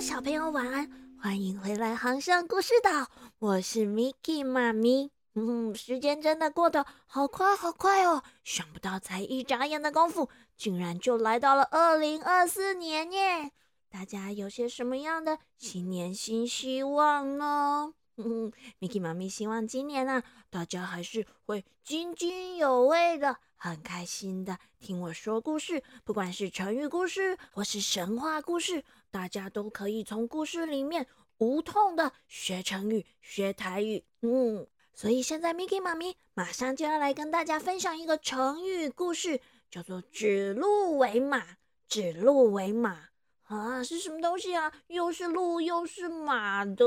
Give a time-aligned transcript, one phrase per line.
[0.00, 0.90] 小朋友晚安，
[1.20, 3.08] 欢迎回来航向故事岛，
[3.38, 5.10] 我是 Miki 妈咪。
[5.34, 13.52] 嗯，时间真的过得好快好快哦，想不到才一眨眼的功夫，竟然就来到了二零二四年耶！
[13.88, 17.94] 大家有些什么样的新年新希望呢？
[18.16, 34.02] 嗯，Miki 妈咪希望今年啊，大家还是会津津有味的，很开心的听我说故事，不管是成语故事或是神话故事，大家都可以从故事里面无痛的学成语、学台语。
[34.22, 39.38] 嗯，所以现在 Miki 妈咪马上就要来跟大家分享一个成语故事，
[39.70, 41.44] 叫做“指鹿为马”。
[41.86, 43.08] 指鹿为马。
[43.42, 44.72] 啊，是什么东西啊？
[44.86, 46.86] 又是鹿又是马的，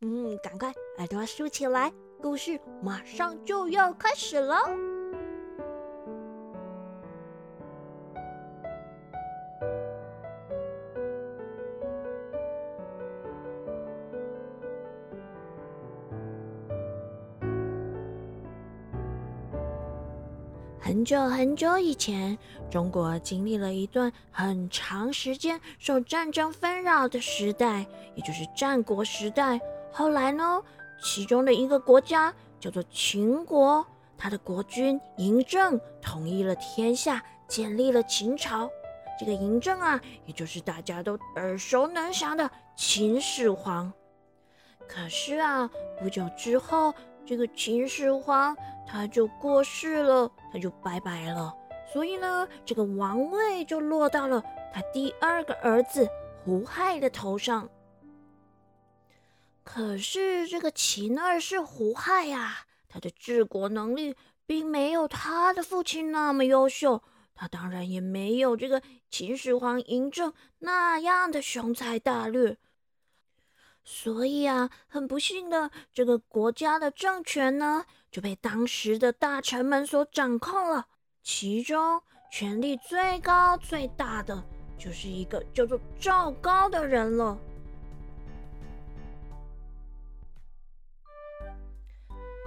[0.00, 4.56] 嗯，赶快耳朵竖起来，故事马上就要开始了。
[20.86, 22.38] 很久很久以前，
[22.70, 27.84] 中国经历了一段很长时间受战争纷扰的时代，
[28.14, 29.60] 也就是战国时代。
[29.90, 30.62] 后来呢，
[31.02, 33.84] 其中的一个国家叫做秦国，
[34.16, 38.70] 他的国君嬴政统一了天下，建立了秦朝。
[39.18, 43.92] 这个嬴政啊，也就是大家都耳熟能详的秦始皇。
[44.86, 46.94] 可是啊，不久之后，
[47.26, 51.52] 这个秦始皇他就过世了，他就拜拜了。
[51.92, 56.08] 所以呢，这个王位就落到了他第二个儿子
[56.44, 57.68] 胡亥的头上。
[59.64, 64.14] 可是这个秦二世胡亥呀，他的治国能力
[64.46, 67.02] 并没有他的父亲那么优秀，
[67.34, 72.56] 他当然也没有这个秦始皇嬴政那样的雄才大略。
[73.88, 80.88] 所以啊，很不幸的，这个国家的政权呢，就被当时的大臣们所掌控了。
[81.22, 84.42] 其中权力最高最大的，
[84.76, 87.38] 就是一个叫做赵高的人了。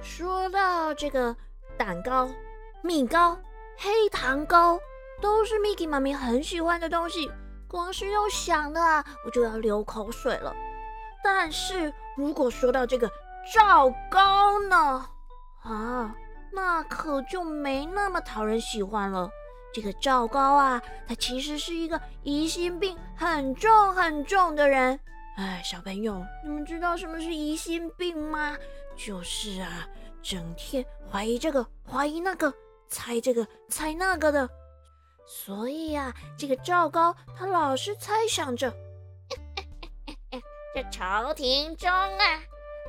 [0.00, 1.36] 说到这个
[1.76, 2.30] 蛋糕、
[2.82, 3.38] 米糕、
[3.76, 4.80] 黑糖糕，
[5.20, 7.30] 都是 Miki 妈咪很喜欢的东西，
[7.68, 10.56] 光是用想的啊，我就要流口水了。
[11.28, 13.10] 但是如果说到这个
[13.52, 15.04] 赵高呢，
[15.64, 16.14] 啊，
[16.52, 19.28] 那可就没那么讨人喜欢了。
[19.74, 25.00] 这个赵高啊，他其实是一个疑心病很重很重的人。
[25.36, 28.56] 哎，小朋友，你们知道什么是疑心病吗？
[28.96, 29.84] 就是啊，
[30.22, 32.54] 整天怀疑这个怀疑那个，
[32.88, 34.48] 猜这个猜那个的。
[35.26, 38.72] 所以呀，这个赵高他老是猜想着。
[40.76, 42.42] 这朝廷中啊，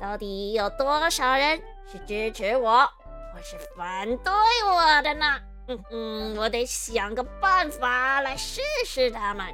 [0.00, 1.60] 到底有多少人
[1.90, 2.86] 是支持我，
[3.34, 4.32] 或是反对
[4.72, 5.26] 我的呢？
[5.66, 9.44] 嗯嗯，我得想个办法来试试他们。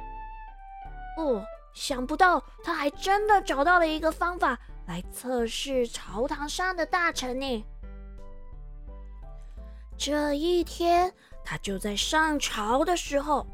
[1.17, 7.65] 哦，想不到他还真的找到了一个方法来测试朝堂上的大臣呢。
[9.97, 11.11] 这一天，
[11.43, 13.47] 他就在上朝的时候。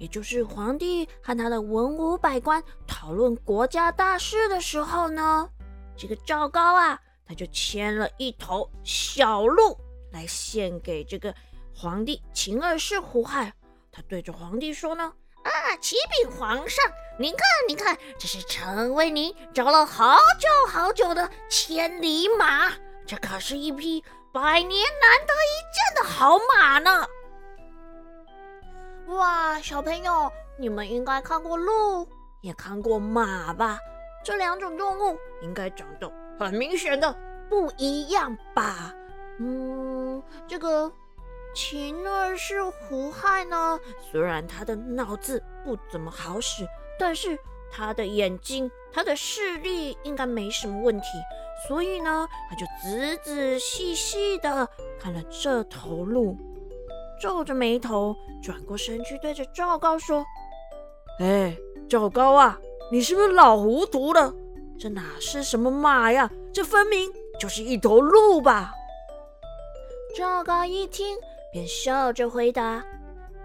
[0.00, 5.46] 也就是皇帝和他的文武百官讨论国家大事的时候呢，
[5.94, 9.76] 这个赵高啊，他就牵了一头小鹿
[10.10, 11.34] 来献给这个
[11.76, 13.52] 皇帝秦二世胡亥。
[13.92, 15.12] 他对着皇帝说呢
[15.44, 16.82] ：“啊，启禀皇上，
[17.18, 22.72] 您看，您看，这是臣为您找了好久好久的千里马，
[23.06, 27.06] 这可是一匹百年难得一见的好马呢。”
[29.10, 32.06] 哇，小朋友，你们应该看过鹿，
[32.42, 33.76] 也看过马吧？
[34.24, 37.12] 这两种动物应该长得很明显的
[37.48, 38.94] 不一样吧？
[39.40, 40.92] 嗯，这个
[41.54, 43.80] 秦二世胡亥呢，
[44.12, 46.64] 虽然他的脑子不怎么好使，
[46.96, 47.36] 但是
[47.68, 51.06] 他的眼睛、他的视力应该没什么问题，
[51.66, 54.68] 所以呢，他就仔仔细细的
[55.00, 56.36] 看了这头鹿。
[57.20, 60.24] 皱着眉头转过身去，对着赵高说
[61.20, 61.54] ：“哎，
[61.88, 62.58] 赵高啊，
[62.90, 64.32] 你是不是老糊涂了？
[64.78, 66.30] 这哪是什么马呀？
[66.52, 68.72] 这分明就是一头鹿吧？”
[70.16, 71.18] 赵高一听，
[71.52, 72.62] 便笑着回答：“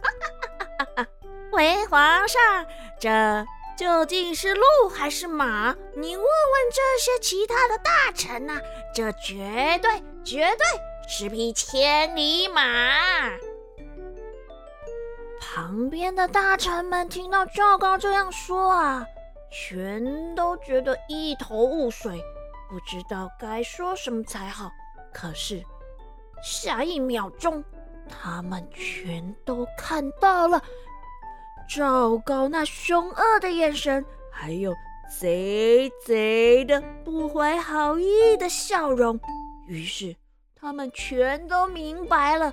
[0.01, 1.07] 哈哈哈哈
[1.51, 2.65] 回皇上，
[2.97, 3.45] 这
[3.77, 5.75] 究竟是鹿还是马？
[5.95, 6.25] 你问问
[6.71, 8.57] 这些其他的大臣呐，
[8.93, 10.65] 这绝对绝对
[11.09, 12.61] 是匹千里马。”
[15.53, 19.05] 旁边的大臣们听到赵高这样说啊，
[19.51, 22.19] 全都觉得一头雾水，
[22.69, 24.69] 不知道该说什么才好。
[25.13, 25.63] 可是
[26.43, 27.63] 下一秒钟，
[28.09, 30.61] 他们全都看到了
[31.69, 34.73] 赵高那凶恶的眼神，还有
[35.19, 39.17] 贼贼的不怀好意的笑容。
[39.67, 40.13] 于是
[40.53, 42.51] 他们全都明白了，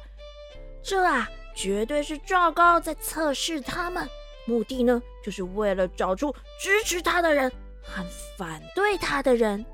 [0.85, 4.09] 这啊，绝对是赵高在测试他们。
[4.45, 7.51] 目的呢，就是为了找出支持他的人
[7.83, 8.05] 和
[8.37, 9.65] 反对他的人。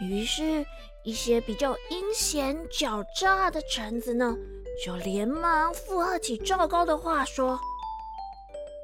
[0.00, 0.64] 于是，
[1.04, 4.36] 一些比较阴险狡诈的臣子呢，
[4.84, 7.60] 就连忙附和起赵高的话，说：“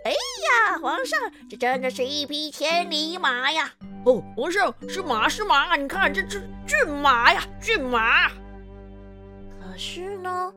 [0.05, 3.73] 哎呀，皇上，这真的是一匹千里马呀！
[4.05, 8.29] 哦，皇上是马是马，你看这这骏马呀，骏马。
[8.29, 10.53] 可是呢，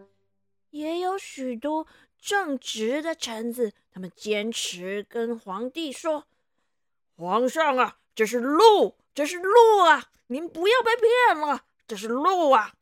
[0.72, 1.88] 也有许多。”
[2.22, 6.28] 正直的臣子，他们坚持跟皇帝说
[7.18, 10.12] ：“皇上啊，这是鹿，这是鹿啊！
[10.28, 12.76] 您不要被骗了，这是鹿啊！”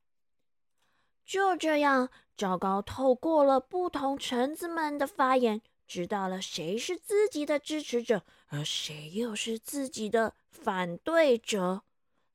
[1.25, 11.83] 就这样，赵高透过了不同臣子们的发言，知道了谁是自己的支持者，而谁又是自己的反对者。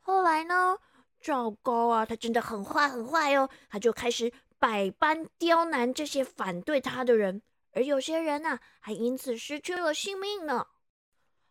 [0.01, 0.79] 后来呢，
[1.21, 4.33] 赵高啊，他真的很坏很坏哦，他就开始。
[4.65, 10.69] 百般刁难这些反对他的人，而有些人呢，还因此失去了性命呢。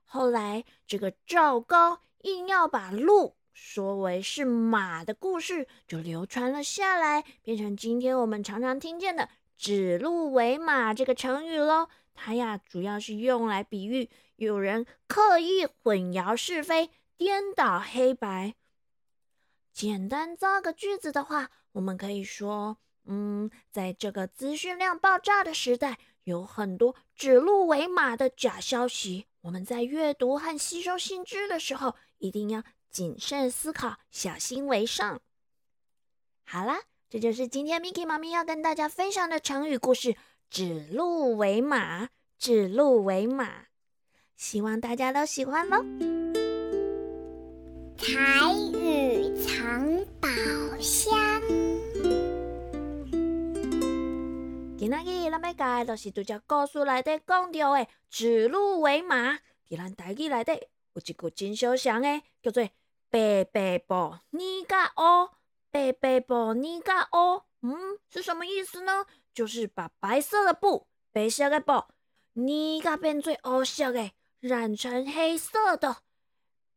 [0.03, 11.89] 后来，这个赵高硬要把鹿说为是马的故事，就流传了下来，变成今天我们常常听见的“指鹿为马”这个成语喽。
[12.15, 18.55] 它呀，主要是用来比喻有人刻意混淆是非、颠倒黑白。
[19.71, 22.79] 简单造个句子的话，我们可以说。
[23.05, 29.25] 嗯，在这个资讯量爆炸的时代，有很多指鹿为马的假消息。
[29.41, 35.21] 我们在阅读和吸收新知的时候，一定要谨慎思考，小心为上。
[36.45, 40.15] 好啦，这就是今天 Miki 妈咪要跟大家分享的成语故事
[40.49, 42.09] “指鹿为马”。
[42.39, 43.67] 指鹿为马，
[44.35, 45.81] 希望大家都喜欢喽。
[55.33, 59.39] 咱要教的就是拄只故事内底讲到的“指鹿为马”。
[59.67, 60.53] 伫咱台语内底
[60.93, 62.69] 有一句真相像的，叫做
[63.09, 65.31] “白白布你甲乌，
[65.71, 67.41] 白白布你甲乌”。
[67.65, 69.05] 嗯，是什么意思呢？
[69.33, 71.83] 就是把白色的布、白色的布
[72.33, 75.97] 你甲变做乌色的，染成黑色的。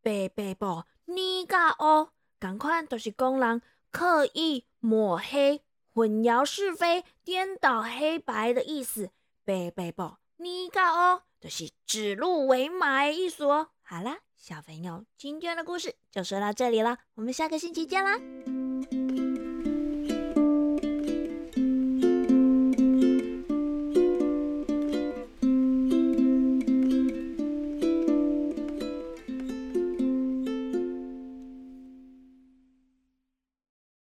[0.01, 2.09] 白白布你甲乌，
[2.41, 3.61] 共款都是讲人
[3.91, 5.61] 刻意抹黑。
[5.97, 9.09] 混淆是非、颠倒黑白的意思，
[9.47, 13.71] 贝贝宝你搞哦，就是指鹿为马的意思哦。
[13.81, 18.21] 好啦，小朋友，今天的故事就说到这里了，我们下个星期见啦。